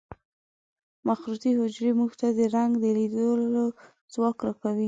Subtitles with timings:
[1.07, 3.65] مخروطي حجرې موږ ته د رنګ د لیدلو
[4.13, 4.79] ځواک را کوي.